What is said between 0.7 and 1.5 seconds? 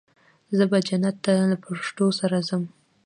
به جنت ته